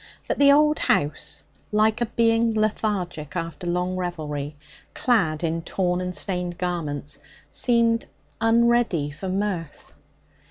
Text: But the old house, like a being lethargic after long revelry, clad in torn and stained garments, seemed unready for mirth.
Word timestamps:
But 0.27 0.39
the 0.39 0.51
old 0.51 0.79
house, 0.79 1.43
like 1.71 2.01
a 2.01 2.07
being 2.07 2.55
lethargic 2.55 3.35
after 3.35 3.67
long 3.67 3.95
revelry, 3.97 4.55
clad 4.95 5.43
in 5.43 5.61
torn 5.61 6.01
and 6.01 6.15
stained 6.15 6.57
garments, 6.57 7.19
seemed 7.51 8.07
unready 8.41 9.11
for 9.11 9.29
mirth. 9.29 9.93